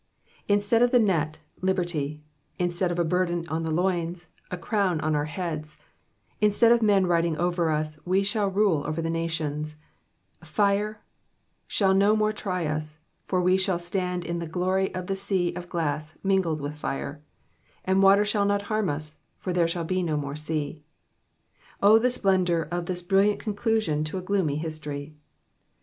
Instead 0.47 0.81
of 0.81 0.89
the 0.89 0.97
net, 0.97 1.37
liberty; 1.61 2.23
Instead 2.57 2.91
of 2.91 2.97
a 2.97 3.03
burden 3.03 3.47
on 3.49 3.61
the 3.61 3.69
loins, 3.69 4.29
a 4.49 4.57
crown 4.57 4.99
on 5.01 5.15
our 5.15 5.25
heads; 5.25 5.77
instead 6.41 6.71
of 6.71 6.81
men 6.81 7.05
riding 7.05 7.37
over 7.37 7.69
us, 7.69 7.99
wo 8.03 8.23
shall 8.23 8.49
rule 8.49 8.81
over 8.87 8.99
the 8.99 9.11
nations: 9.11 9.75
fire 10.43 11.03
shall 11.67 11.93
no 11.93 12.15
more 12.15 12.33
try 12.33 12.65
us, 12.65 12.97
for 13.27 13.41
we 13.41 13.57
shall 13.57 13.77
stand 13.77 14.25
in 14.25 14.39
glory 14.49 14.91
on 14.95 15.05
the 15.05 15.15
sea 15.15 15.53
of 15.53 15.69
glass 15.69 16.15
mingled 16.23 16.61
with 16.61 16.73
fire; 16.73 17.21
and 17.85 18.01
water 18.01 18.25
shall 18.25 18.47
not 18.47 18.63
harm 18.63 18.89
us, 18.89 19.17
for 19.37 19.53
there 19.53 19.67
shall 19.67 19.85
be 19.85 20.01
no 20.01 20.17
more 20.17 20.35
sea. 20.35 20.81
O 21.83 21.99
the 21.99 22.09
splendour 22.09 22.63
of 22.71 22.87
this 22.87 23.03
brilliant 23.03 23.39
conclu 23.39 23.77
aion 23.77 24.03
to 24.05 24.17
a 24.17 24.21
gloomy 24.23 24.55
history. 24.55 25.13